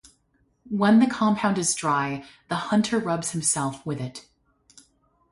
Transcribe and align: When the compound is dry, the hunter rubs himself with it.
When 0.67 0.97
the 0.97 1.05
compound 1.05 1.59
is 1.59 1.75
dry, 1.75 2.25
the 2.49 2.55
hunter 2.55 2.97
rubs 2.97 3.33
himself 3.33 3.85
with 3.85 4.01
it. 4.01 4.25